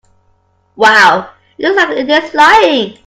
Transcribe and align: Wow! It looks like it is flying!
Wow! 0.77 1.29
It 1.59 1.63
looks 1.63 1.77
like 1.77 1.95
it 1.99 2.09
is 2.09 2.31
flying! 2.31 2.97